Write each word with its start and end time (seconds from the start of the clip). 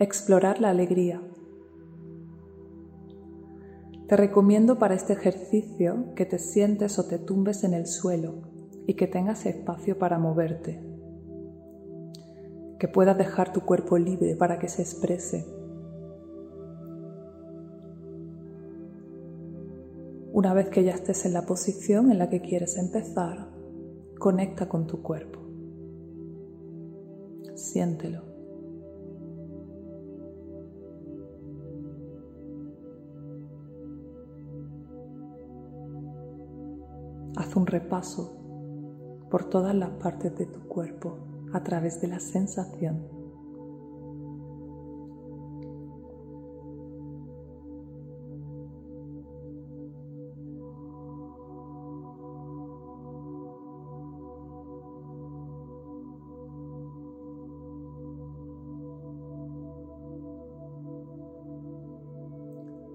Explorar 0.00 0.60
la 0.60 0.70
alegría. 0.70 1.22
Te 4.08 4.16
recomiendo 4.16 4.76
para 4.76 4.96
este 4.96 5.12
ejercicio 5.12 6.12
que 6.16 6.26
te 6.26 6.40
sientes 6.40 6.98
o 6.98 7.06
te 7.06 7.20
tumbes 7.20 7.62
en 7.62 7.74
el 7.74 7.86
suelo 7.86 8.42
y 8.88 8.94
que 8.94 9.06
tengas 9.06 9.46
espacio 9.46 9.96
para 9.96 10.18
moverte, 10.18 10.82
que 12.80 12.88
puedas 12.88 13.16
dejar 13.16 13.52
tu 13.52 13.60
cuerpo 13.60 13.96
libre 13.96 14.34
para 14.34 14.58
que 14.58 14.68
se 14.68 14.82
exprese. 14.82 15.46
Una 20.32 20.54
vez 20.54 20.70
que 20.70 20.82
ya 20.82 20.92
estés 20.92 21.24
en 21.24 21.34
la 21.34 21.46
posición 21.46 22.10
en 22.10 22.18
la 22.18 22.28
que 22.28 22.40
quieres 22.40 22.76
empezar, 22.78 23.48
conecta 24.18 24.68
con 24.68 24.88
tu 24.88 25.02
cuerpo. 25.02 25.38
Siéntelo. 27.54 28.33
Un 37.56 37.66
repaso 37.66 38.36
por 39.30 39.48
todas 39.48 39.76
las 39.76 39.90
partes 39.90 40.36
de 40.36 40.46
tu 40.46 40.60
cuerpo 40.66 41.18
a 41.52 41.62
través 41.62 42.00
de 42.00 42.08
la 42.08 42.18
sensación. 42.18 43.06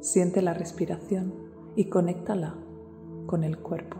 Siente 0.01 0.41
la 0.41 0.53
respiración 0.53 1.33
y 1.75 1.87
conéctala 1.87 2.55
con 3.25 3.43
el 3.43 3.59
cuerpo. 3.59 3.98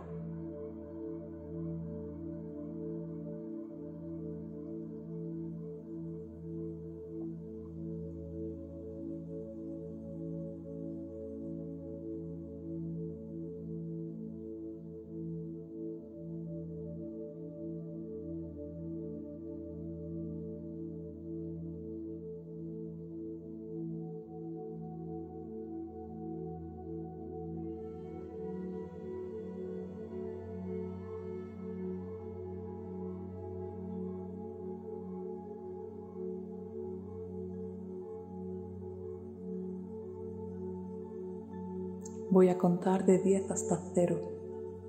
Voy 42.30 42.48
a 42.48 42.58
contar 42.58 43.06
de 43.06 43.18
10 43.18 43.50
hasta 43.50 43.82
0. 43.92 44.20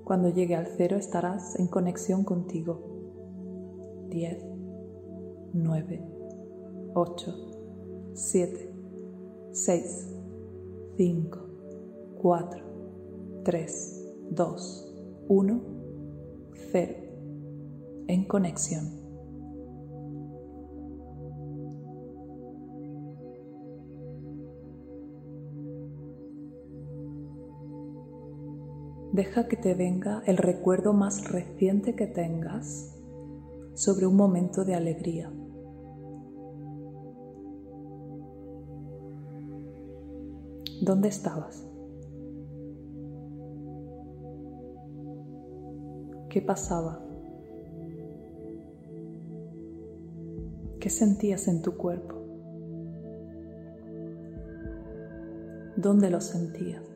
Cuando 0.04 0.28
llegue 0.28 0.54
al 0.54 0.68
0 0.76 0.96
estarás 0.96 1.58
en 1.58 1.66
conexión 1.66 2.22
contigo. 2.22 2.80
10, 4.10 4.44
9, 5.52 6.02
8, 6.94 7.34
7, 8.14 8.74
6, 9.50 10.14
5, 10.96 11.38
4, 12.22 12.64
3, 13.44 14.14
2, 14.30 14.94
1, 15.28 15.60
0. 16.70 16.94
En 18.06 18.24
conexión. 18.24 19.01
Deja 29.12 29.46
que 29.46 29.58
te 29.58 29.74
venga 29.74 30.22
el 30.24 30.38
recuerdo 30.38 30.94
más 30.94 31.30
reciente 31.30 31.94
que 31.94 32.06
tengas 32.06 32.98
sobre 33.74 34.06
un 34.06 34.16
momento 34.16 34.64
de 34.64 34.74
alegría. 34.74 35.30
¿Dónde 40.80 41.08
estabas? 41.08 41.62
¿Qué 46.30 46.40
pasaba? 46.40 47.04
¿Qué 50.80 50.88
sentías 50.88 51.48
en 51.48 51.60
tu 51.60 51.76
cuerpo? 51.76 52.14
¿Dónde 55.76 56.08
lo 56.08 56.22
sentías? 56.22 56.91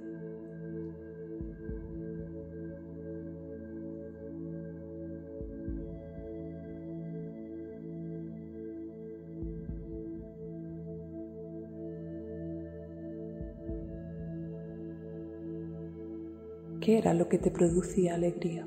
¿Qué 16.81 16.99
era 16.99 17.15
lo 17.15 17.29
que 17.29 17.39
te 17.39 17.51
producía 17.51 18.15
alegría? 18.15 18.67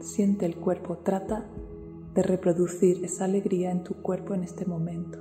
Siente 0.00 0.46
el 0.46 0.56
cuerpo, 0.56 0.98
trata 0.98 1.44
de 2.14 2.22
reproducir 2.22 3.04
esa 3.04 3.24
alegría 3.24 3.72
en 3.72 3.82
tu 3.82 3.94
cuerpo 3.94 4.34
en 4.34 4.44
este 4.44 4.64
momento. 4.64 5.18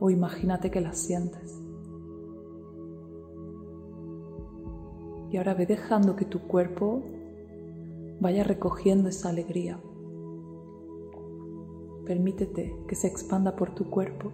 O 0.00 0.10
imagínate 0.10 0.70
que 0.70 0.82
la 0.82 0.92
sientes. 0.92 1.63
Y 5.34 5.36
ahora 5.36 5.54
ve 5.54 5.66
dejando 5.66 6.14
que 6.14 6.24
tu 6.24 6.42
cuerpo 6.46 7.02
vaya 8.20 8.44
recogiendo 8.44 9.08
esa 9.08 9.30
alegría. 9.30 9.80
Permítete 12.06 12.72
que 12.86 12.94
se 12.94 13.08
expanda 13.08 13.56
por 13.56 13.74
tu 13.74 13.90
cuerpo 13.90 14.30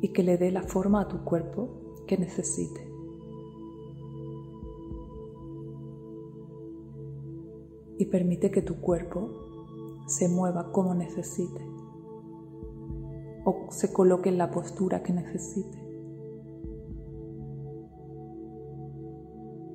y 0.00 0.12
que 0.12 0.22
le 0.22 0.38
dé 0.38 0.52
la 0.52 0.62
forma 0.62 1.00
a 1.00 1.08
tu 1.08 1.24
cuerpo 1.24 2.04
que 2.06 2.16
necesite. 2.16 2.88
Y 7.98 8.04
permite 8.04 8.52
que 8.52 8.62
tu 8.62 8.80
cuerpo 8.80 9.28
se 10.06 10.28
mueva 10.28 10.70
como 10.70 10.94
necesite 10.94 11.66
o 13.44 13.66
se 13.70 13.92
coloque 13.92 14.28
en 14.28 14.38
la 14.38 14.52
postura 14.52 15.02
que 15.02 15.12
necesite. 15.12 15.87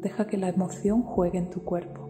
Deja 0.03 0.28
que 0.28 0.38
la 0.38 0.50
emoción 0.50 1.02
juegue 1.02 1.38
en 1.38 1.50
tu 1.50 1.64
cuerpo 1.64 2.09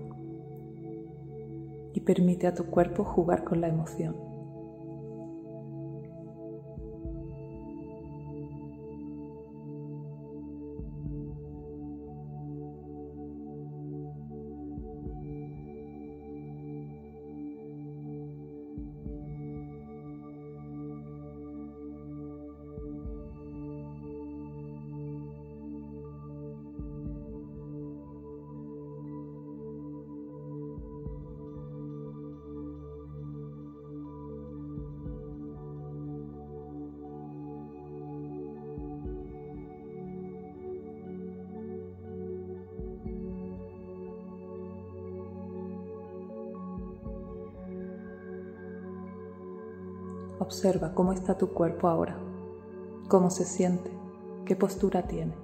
y 1.94 2.02
permite 2.02 2.48
a 2.48 2.56
tu 2.56 2.66
cuerpo 2.66 3.04
jugar 3.04 3.44
con 3.44 3.62
la 3.62 3.68
emoción. 3.68 4.33
Observa 50.44 50.94
cómo 50.94 51.14
está 51.14 51.38
tu 51.38 51.54
cuerpo 51.54 51.88
ahora. 51.88 52.20
cómo 53.08 53.30
se 53.30 53.46
siente, 53.46 53.92
qué 54.46 54.58
postura 54.58 55.08
tiene. 55.08 55.36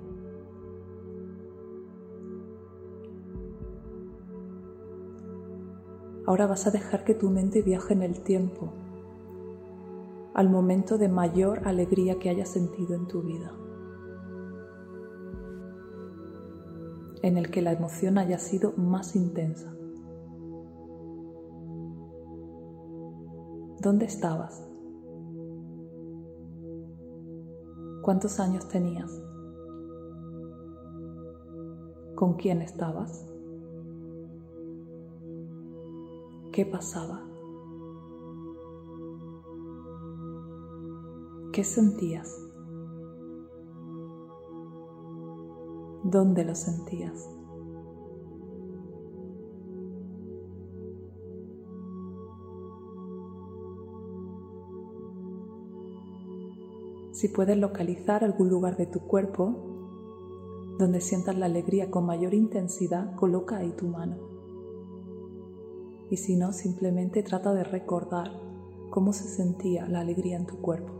Ahora 6.25 6.47
vas 6.47 6.67
a 6.67 6.71
dejar 6.71 7.05
que 7.05 7.13
tu 7.13 7.29
mente 7.29 7.61
viaje 7.61 7.93
en 7.93 8.01
el 8.03 8.21
tiempo, 8.21 8.73
al 10.33 10.49
momento 10.49 10.97
de 10.97 11.07
mayor 11.07 11.65
alegría 11.65 12.19
que 12.19 12.29
hayas 12.29 12.49
sentido 12.49 12.95
en 12.95 13.07
tu 13.07 13.21
vida, 13.21 13.53
en 17.21 17.37
el 17.37 17.49
que 17.51 17.61
la 17.61 17.71
emoción 17.71 18.17
haya 18.17 18.37
sido 18.37 18.73
más 18.75 19.15
intensa. 19.15 19.73
¿Dónde 23.81 24.05
estabas? 24.05 24.68
¿Cuántos 28.01 28.39
años 28.39 28.67
tenías? 28.67 29.21
¿Con 32.15 32.35
quién 32.35 32.61
estabas? 32.61 33.25
¿Qué 36.51 36.65
pasaba? 36.65 37.25
¿Qué 41.51 41.63
sentías? 41.63 42.35
¿Dónde 46.03 46.45
lo 46.45 46.55
sentías? 46.55 47.38
Si 57.19 57.27
puedes 57.27 57.57
localizar 57.57 58.23
algún 58.23 58.47
lugar 58.47 58.77
de 58.77 58.85
tu 58.85 59.01
cuerpo 59.01 59.53
donde 60.79 61.01
sientas 61.01 61.37
la 61.37 61.47
alegría 61.47 61.91
con 61.91 62.05
mayor 62.05 62.33
intensidad, 62.33 63.13
coloca 63.17 63.57
ahí 63.57 63.73
tu 63.73 63.89
mano. 63.89 64.15
Y 66.09 66.15
si 66.15 66.37
no, 66.37 66.53
simplemente 66.53 67.21
trata 67.21 67.53
de 67.53 67.65
recordar 67.65 68.31
cómo 68.89 69.11
se 69.11 69.27
sentía 69.27 69.85
la 69.89 69.99
alegría 69.99 70.37
en 70.37 70.45
tu 70.45 70.61
cuerpo. 70.61 70.93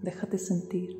Déjate 0.00 0.38
sentir. 0.38 0.98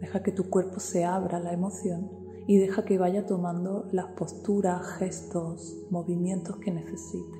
Deja 0.00 0.22
que 0.22 0.32
tu 0.32 0.48
cuerpo 0.48 0.80
se 0.80 1.04
abra 1.04 1.36
a 1.36 1.40
la 1.40 1.52
emoción 1.52 2.10
y 2.46 2.56
deja 2.56 2.86
que 2.86 2.96
vaya 2.96 3.26
tomando 3.26 3.86
las 3.92 4.06
posturas, 4.12 4.96
gestos, 4.96 5.76
movimientos 5.90 6.56
que 6.56 6.70
necesite. 6.70 7.38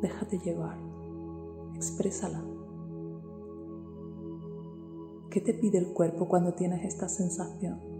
Déjate 0.00 0.38
llevar. 0.38 0.78
Exprésala. 1.74 2.55
¿Qué 5.36 5.42
te 5.42 5.52
pide 5.52 5.76
el 5.76 5.92
cuerpo 5.92 6.26
cuando 6.28 6.54
tienes 6.54 6.82
esta 6.82 7.10
sensación? 7.10 7.95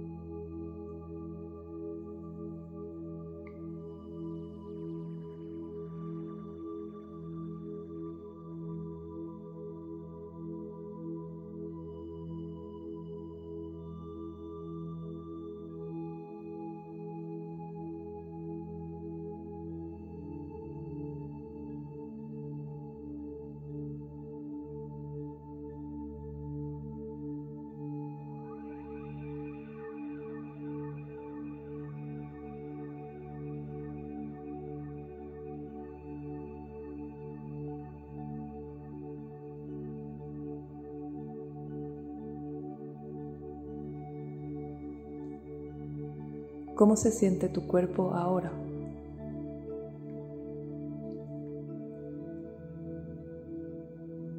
¿Cómo 46.76 46.94
se 46.96 47.10
siente 47.10 47.48
tu 47.48 47.66
cuerpo 47.66 48.12
ahora? 48.12 48.52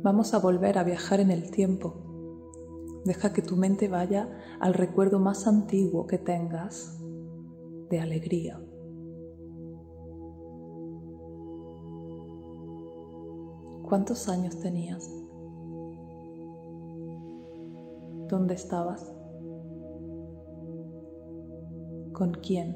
Vamos 0.04 0.36
a 0.36 0.38
volver 0.38 0.78
a 0.78 0.84
viajar 0.84 1.20
en 1.20 1.32
el 1.32 1.50
tiempo. 1.50 1.96
Deja 3.06 3.34
que 3.34 3.42
tu 3.42 3.56
mente 3.56 3.88
vaya 3.88 4.30
al 4.60 4.76
recuerdo 4.76 5.18
más 5.18 5.48
antiguo 5.48 6.06
que 6.06 6.20
tengas 6.20 7.00
de 7.90 8.00
alegría. 8.00 8.62
¿Cuántos 13.82 14.30
años 14.30 14.60
tenías? 14.60 15.10
¿Dónde 18.30 18.54
estabas? 18.54 19.17
¿Con 22.18 22.34
quién? 22.34 22.76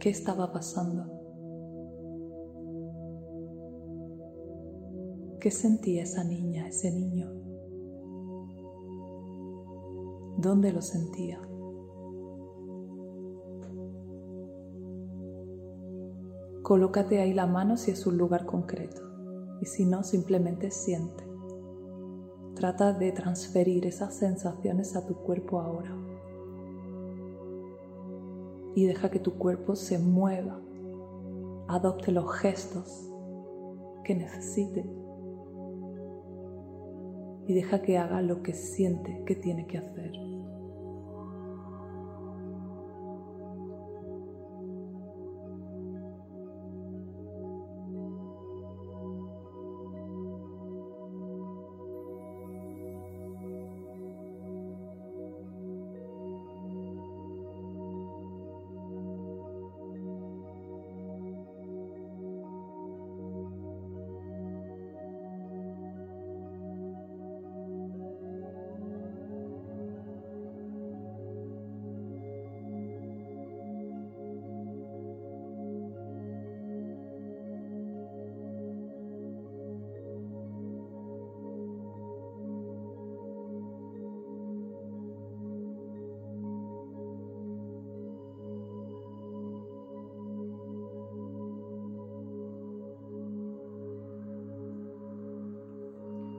¿Qué 0.00 0.10
estaba 0.10 0.50
pasando? 0.50 1.04
¿Qué 5.38 5.52
sentía 5.52 6.02
esa 6.02 6.24
niña, 6.24 6.66
ese 6.66 6.90
niño? 6.90 7.30
¿Dónde 10.38 10.72
lo 10.72 10.82
sentía? 10.82 11.40
Colócate 16.64 17.20
ahí 17.20 17.32
la 17.32 17.46
mano 17.46 17.76
si 17.76 17.92
es 17.92 18.04
un 18.08 18.18
lugar 18.18 18.44
concreto 18.44 19.02
y 19.60 19.66
si 19.66 19.84
no, 19.84 20.02
simplemente 20.02 20.72
siente. 20.72 21.22
Trata 22.56 22.92
de 22.92 23.12
transferir 23.12 23.86
esas 23.86 24.16
sensaciones 24.16 24.96
a 24.96 25.06
tu 25.06 25.14
cuerpo 25.14 25.60
ahora 25.60 25.96
y 28.74 28.86
deja 28.86 29.10
que 29.10 29.18
tu 29.18 29.34
cuerpo 29.34 29.76
se 29.76 29.98
mueva, 29.98 30.60
adopte 31.68 32.12
los 32.12 32.32
gestos 32.36 33.10
que 34.04 34.14
necesite 34.14 34.84
y 37.46 37.54
deja 37.54 37.82
que 37.82 37.98
haga 37.98 38.22
lo 38.22 38.42
que 38.42 38.52
siente 38.52 39.22
que 39.26 39.34
tiene 39.34 39.66
que 39.66 39.78
hacer. 39.78 40.12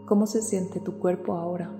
¿Cómo 0.05 0.27
se 0.27 0.41
siente 0.41 0.79
tu 0.79 0.99
cuerpo 0.99 1.33
ahora? 1.33 1.71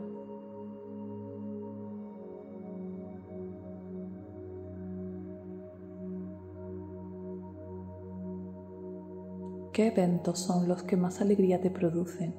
¿Qué 9.74 9.88
eventos 9.88 10.40
son 10.40 10.68
los 10.68 10.84
que 10.84 10.96
más 10.96 11.20
alegría 11.20 11.60
te 11.60 11.72
producen? 11.72 12.36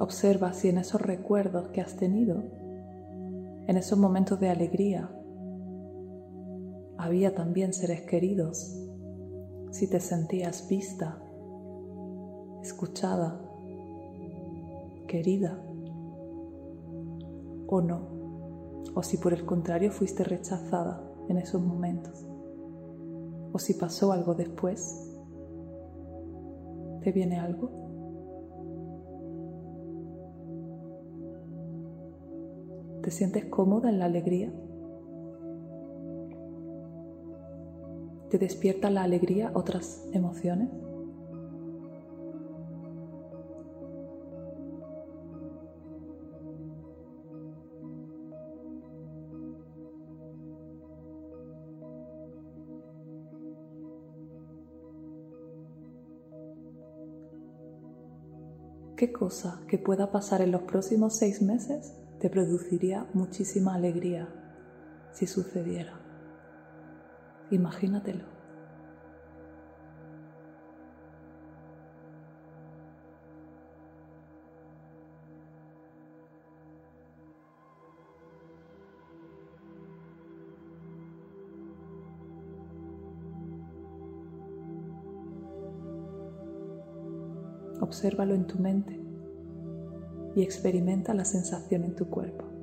Observa 0.00 0.52
si 0.52 0.68
en 0.68 0.78
esos 0.78 1.00
recuerdos 1.00 1.68
que 1.68 1.80
has 1.80 1.94
tenido, 1.94 2.42
en 3.68 3.76
esos 3.76 3.98
momentos 3.98 4.40
de 4.40 4.50
alegría, 4.50 5.10
había 7.10 7.34
también 7.34 7.72
seres 7.72 8.02
queridos, 8.02 8.78
si 9.72 9.90
te 9.90 9.98
sentías 9.98 10.68
vista, 10.68 11.20
escuchada, 12.62 13.40
querida 15.08 15.60
o 17.66 17.80
no, 17.80 18.82
o 18.94 19.02
si 19.02 19.16
por 19.16 19.32
el 19.32 19.44
contrario 19.44 19.90
fuiste 19.90 20.22
rechazada 20.22 21.02
en 21.28 21.38
esos 21.38 21.60
momentos, 21.60 22.24
o 23.52 23.58
si 23.58 23.74
pasó 23.74 24.12
algo 24.12 24.34
después, 24.34 25.12
¿te 27.02 27.10
viene 27.10 27.40
algo? 27.40 27.70
¿Te 33.02 33.10
sientes 33.10 33.46
cómoda 33.46 33.90
en 33.90 33.98
la 33.98 34.04
alegría? 34.04 34.52
¿Te 38.30 38.38
despierta 38.38 38.90
la 38.90 39.02
alegría 39.02 39.50
otras 39.54 40.06
emociones? 40.12 40.70
¿Qué 58.96 59.12
cosa 59.12 59.60
que 59.66 59.78
pueda 59.78 60.12
pasar 60.12 60.40
en 60.40 60.52
los 60.52 60.62
próximos 60.62 61.16
seis 61.16 61.42
meses 61.42 61.94
te 62.20 62.30
produciría 62.30 63.08
muchísima 63.12 63.74
alegría 63.74 64.28
si 65.14 65.26
sucediera? 65.26 65.99
Imagínatelo. 67.50 68.24
Obsérvalo 87.80 88.34
en 88.34 88.46
tu 88.46 88.58
mente 88.60 89.00
y 90.36 90.42
experimenta 90.42 91.12
la 91.14 91.24
sensación 91.24 91.82
en 91.82 91.96
tu 91.96 92.08
cuerpo. 92.08 92.59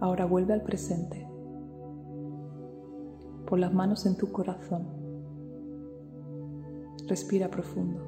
Ahora 0.00 0.26
vuelve 0.26 0.52
al 0.54 0.62
presente 0.62 1.28
por 3.46 3.58
las 3.58 3.72
manos 3.72 4.06
en 4.06 4.16
tu 4.16 4.30
corazón. 4.30 4.86
Respira 7.08 7.50
profundo. 7.50 8.04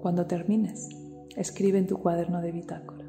Cuando 0.00 0.26
termines, 0.26 0.90
escribe 1.34 1.78
en 1.78 1.86
tu 1.86 1.96
cuaderno 1.96 2.42
de 2.42 2.52
bitácora. 2.52 3.03